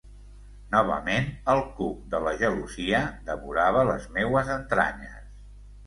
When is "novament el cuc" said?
0.71-2.01